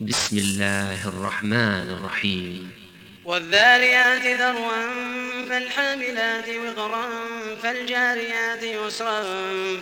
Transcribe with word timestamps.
بسم 0.00 0.36
الله 0.38 1.08
الرحمن 1.08 1.90
الرحيم. 1.90 2.70
والذاريات 3.24 4.40
ذروا 4.40 4.72
فالحاملات 5.48 6.48
وقرا 6.48 7.06
فالجاريات 7.62 8.62
يسرا 8.62 9.22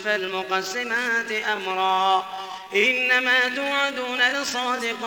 فالمقسمات 0.05 1.33
أمرا. 1.33 2.27
إنما 2.75 3.49
توعدون 3.49 4.21
لصادق 4.21 5.05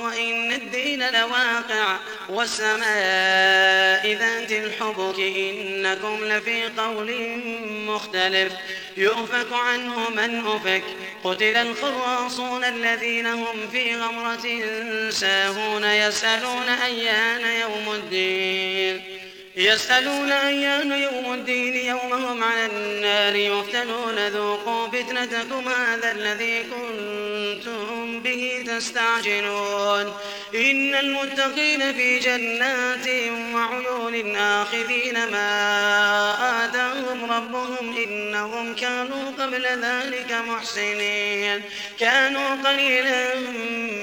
وإن 0.00 0.52
الدين 0.52 1.10
لواقع 1.10 1.96
والسماء 2.28 4.14
ذات 4.14 4.52
الحبك 4.52 5.18
إنكم 5.18 6.24
لفي 6.24 6.64
قول 6.78 7.40
مختلف. 7.86 8.52
يؤفك 8.96 9.52
عنه 9.52 10.10
من 10.10 10.46
أفك. 10.46 10.82
قتل 11.24 11.56
الخراصون 11.56 12.64
الذين 12.64 13.26
هم 13.26 13.68
في 13.72 13.96
غمرة 13.96 14.62
ساهون 15.10 15.84
يسألون 15.84 16.68
أيان 16.68 17.60
يوم 17.60 17.94
الدين. 17.94 19.13
يسألون 19.56 20.32
أيان 20.32 20.92
يوم 20.92 21.32
الدين 21.32 21.86
يومهم 21.86 22.44
على 22.44 22.66
النار 22.66 23.36
يفتنون 23.36 24.28
ذوقوا 24.28 24.88
فتنتكم 24.88 25.68
هذا 25.68 26.12
الذي 26.12 26.62
كنتم 26.62 28.20
به 28.20 28.64
تستعجلون. 28.66 30.14
إن 30.54 30.94
المتقين 30.94 31.92
في 31.92 32.18
جنات 32.18 33.06
وعيون 33.54 34.36
آخذين 34.36 35.14
ما 35.14 36.64
آتاهم 36.64 37.32
ربهم 37.32 37.96
إنهم 37.96 38.74
كانوا 38.74 39.30
قبل 39.38 39.66
ذلك 39.66 40.32
محسنين. 40.48 41.62
كانوا 42.00 42.56
قليلا 42.64 43.34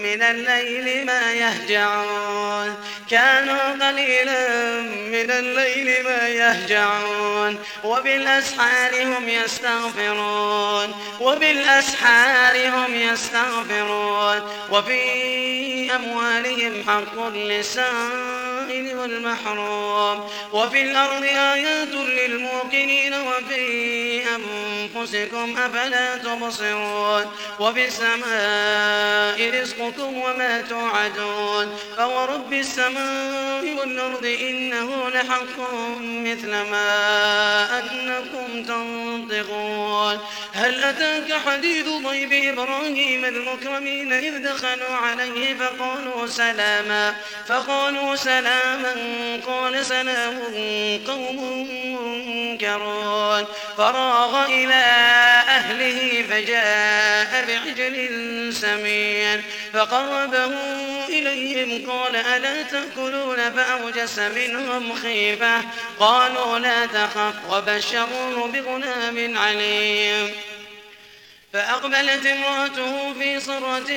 من 0.04 0.22
الليل 0.22 1.05
ما 1.05 1.34
يهجعون. 1.34 2.76
كانوا 3.12 3.88
قليلا 3.88 4.82
من 4.82 5.32
الليل 5.32 6.04
ما 6.04 6.27
يهجعون. 6.27 7.60
وبالأسحار 7.84 9.04
هم 9.04 9.30
يستغفرون. 9.30 10.94
وبالأسحار 11.20 12.70
هم 12.70 12.96
يستغفرون. 12.96 14.41
وفي 14.72 15.96
أموالهم 15.96 16.84
حق 16.88 17.27
للسائل 17.27 18.98
والمحروم. 18.98 20.30
وفي 20.54 20.82
الأرض 20.82 21.24
آيات 21.24 21.94
للموقنين. 21.94 23.13
وفي 23.13 24.24
أنفسكم 24.82 25.57
أفلا 25.57 26.18
تبصرون 26.18 27.26
وفي 27.60 27.85
السماء 27.85 29.62
رزقكم 29.62 30.18
وما 30.18 30.62
توعدون 30.62 31.77
فورب 31.98 32.54
السماء 32.54 33.80
والأرض 34.02 34.26
إنه 34.26 35.10
لحق 35.10 35.74
مثل 36.02 36.49
ما 36.49 37.80
أنكم 37.80 38.63
تنطقون. 38.63 40.20
هل 40.54 40.84
أتاك 40.84 41.34
حديث 41.46 41.85
ضيب 41.88 42.34
إبراهيم 42.34 43.26
المكرمين 43.26 44.13
إذ 44.13 44.38
دخلوا 44.38 44.96
عليه 44.96 45.54
فقالوا 45.54 46.27
سلاما 46.27 47.16
فقالوا 47.48 48.16
سلاما 48.16 48.96
قال 49.48 49.85
سلام 49.85 50.40
قوم 51.07 51.68
منكرون. 51.96 53.46
فراغ 53.77 54.46
إلى 54.46 54.84
أهله 55.48 56.24
فجاء 56.29 57.46
بعجل 57.48 58.54
سمين. 58.54 59.44
فقربه 59.74 60.52
إليهم 61.10 61.91
قال 61.91 62.16
ألا 62.16 62.64
تأكلون 62.64 63.52
فأوجس 63.52 64.19
منهم 64.19 64.96
خيفة؟ 64.96 65.62
قالوا 66.00 66.59
لا 66.59 66.86
تخف 66.86 67.34
وبشروه 67.50 68.47
بغلام 68.47 69.38
عليم. 69.38 70.31
فأقبلت 71.53 72.25
امرأته 72.25 73.13
في 73.13 73.40
صرة 73.40 73.91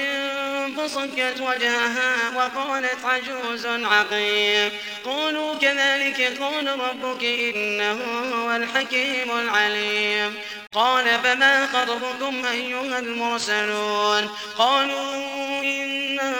فصكت 0.76 1.40
وجهها 1.40 2.16
وقالت 2.36 3.04
عجوز 3.04 3.66
عقيم. 3.66 4.70
قالوا 5.04 5.54
كذلك 5.54 6.38
قال 6.40 6.80
ربك 6.80 7.24
إنه 7.24 8.00
هو 8.34 8.56
الحكيم 8.56 9.38
العليم. 9.38 10.34
قال 10.74 11.04
فما 11.24 11.66
خطبكم 11.66 12.44
أيها 12.44 12.98
المرسلون 12.98 14.30
قالوا 14.58 15.14
إنا 15.62 16.34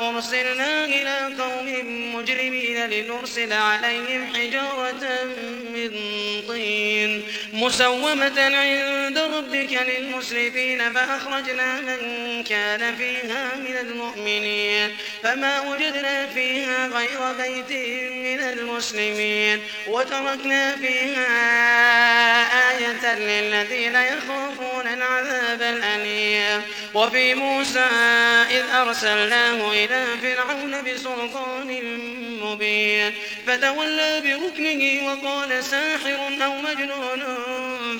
أرسلنا 0.00 0.84
إلى 0.84 1.34
قوم 1.42 1.68
مجرمين 2.16 2.86
لنرسل 2.86 3.52
عليهم 3.52 4.34
حجارة 4.34 5.24
من 5.74 5.90
طين 6.48 7.22
مسومة 7.60 8.40
عند 8.40 9.18
ربك 9.18 9.72
للمسرفين 9.72 10.92
فأخرجنا 10.92 11.80
من 11.80 12.42
كان 12.44 12.96
فيها 12.96 13.56
من 13.56 13.76
المؤمنين 13.76 14.96
فما 15.22 15.60
وجدنا 15.60 16.26
فيها 16.26 16.86
غير 16.86 17.32
بيت 17.38 17.72
من 18.14 18.40
المسلمين 18.40 19.60
وتركنا 19.88 20.76
فيها 20.76 21.30
آية 22.70 23.14
للذين 23.14 23.94
يخافون 23.94 24.86
العذاب 24.86 25.62
الأليم. 25.62 26.62
وفي 26.94 27.34
موسى 27.34 27.88
إذ 28.50 28.64
أرسلناه 28.74 29.72
إلى 29.72 30.04
فرعون 30.22 30.82
بسلطان 30.82 31.82
مبين 32.42 33.14
فتولى 33.46 34.20
بركنه 34.20 35.06
وقال 35.06 35.64
ساحر 35.64 36.44
أو 36.44 36.52
مجنون. 36.60 37.49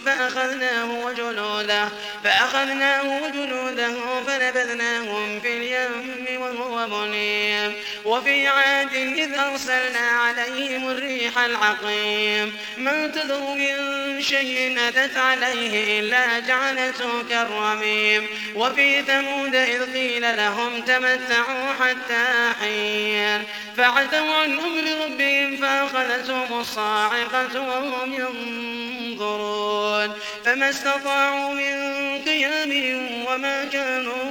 فأخذناه 0.06 1.05
وجنوده 1.05 1.88
فأخذناه 2.25 3.22
وجنوده 3.22 3.94
فنبذناهم 4.27 5.41
في 5.41 5.56
اليم 5.56 6.41
وهو 6.41 6.87
مليم 6.87 7.75
وفي 8.05 8.47
عاد 8.47 8.94
إذ 8.94 9.34
أرسلنا 9.34 9.99
عليهم 9.99 10.91
الريح 10.91 11.38
العقيم. 11.38 12.53
ما 12.77 13.06
تذر 13.06 13.55
من 13.55 14.22
شيء 14.22 14.78
أتت 14.88 15.16
عليه 15.16 16.00
إلا 16.00 16.38
جعلته 16.38 17.22
كالرميم. 17.31 18.27
وفي 18.55 19.03
ثمود 19.03 19.55
إذ 19.55 19.93
قيل 19.93 20.37
لهم 20.37 20.81
تمتعوا 20.81 21.72
حتى 21.81 22.53
حين. 22.61 23.44
فعتوا 23.77 24.34
عن 24.34 24.59
أمر 24.59 25.05
ربهم 25.05 25.56
فأخذتهم 25.56 26.61
الصاعقة 26.61 27.61
وهم 27.61 28.15
ينظرون. 28.15 29.00
فما 30.44 30.70
استطاعوا 30.70 31.54
من 31.54 31.75
قيام 32.25 32.70
وما 33.26 33.64
كانوا 33.64 34.31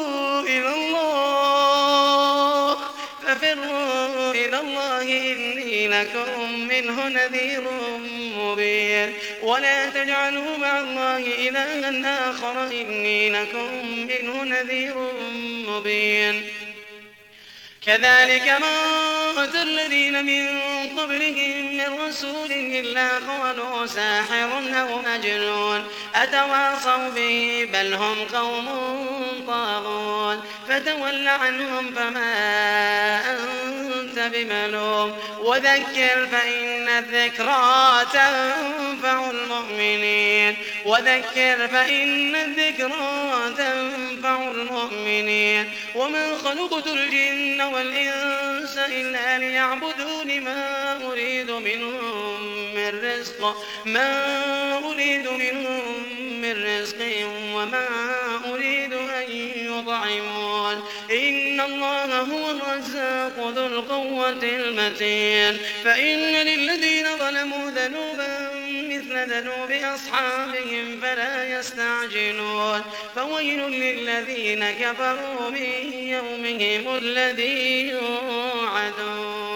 ففروا 4.61 5.01
إلى 5.01 5.11
الله 5.11 5.33
إني 5.33 5.87
لكم 5.87 6.59
منه 6.59 7.07
نذير 7.07 7.63
مبين. 8.37 9.13
ولا 9.41 9.89
تجعلوا 9.89 10.57
مع 10.57 10.79
الله 10.79 11.17
إلها 11.17 12.31
آخر 12.31 12.63
إني 12.63 13.29
لكم 13.29 13.85
منه 13.85 14.43
نذير 14.43 14.93
مبين. 15.67 16.43
كذلك 17.85 18.47
ما 18.61 19.43
أتى 19.43 19.61
الذين 19.61 20.25
من 20.25 20.47
قبلهم 20.99 21.77
من 21.77 22.07
رسول 22.07 22.51
إلا 22.51 23.09
قالوا 23.17 23.85
ساحر 23.85 24.49
أو 24.73 25.01
مجنون. 25.01 25.87
أتواصوا 26.15 27.09
به 27.09 27.67
بل 27.73 27.93
هم 27.93 28.25
قوم 28.33 28.67
طاغون. 29.47 30.41
فتول 30.67 31.27
عنهم 31.27 31.93
فما 31.95 32.31
أنت 33.31 33.90
بملوم 34.27 35.15
وذكر 35.39 36.27
فإن 36.31 36.89
الذكرى 36.89 38.05
تنفع 38.13 39.29
المؤمنين. 39.29 40.57
وذكر 40.85 41.67
فإن 41.67 42.35
الذكرى 42.35 43.53
تنفع 43.57 44.51
المؤمنين. 44.51 45.69
وما 45.95 46.37
خلقت 46.37 46.87
الجن 46.87 47.61
والإنس 47.61 48.77
إلا 48.77 49.37
ليعبدون 49.37 50.41
ما 50.41 50.99
أريد 51.05 51.51
منهم 51.51 52.43
من 52.75 53.01
رزق. 53.03 53.65
ما 53.85 54.77
أريد 54.77 55.27
منهم 55.27 56.03
من 56.41 56.65
رزق 56.65 57.27
وما 57.55 58.20
يطعمون 60.71 60.83
إن 61.11 61.61
الله 61.61 62.19
هو 62.19 62.51
الرزاق 62.51 63.53
ذو 63.55 63.65
القوة 63.65 64.43
المتين 64.43 65.57
فإن 65.83 66.17
للذين 66.17 67.17
ظلموا 67.17 67.71
ذنوبا 67.71 68.49
مثل 68.89 69.31
ذنوب 69.31 69.71
أصحابهم 69.71 70.99
فلا 71.01 71.59
يستعجلون 71.59 72.81
فويل 73.15 73.59
للذين 73.59 74.71
كفروا 74.71 75.49
من 75.49 75.93
يومهم 75.93 76.97
الذي 76.97 77.87
يوعدون 77.87 79.50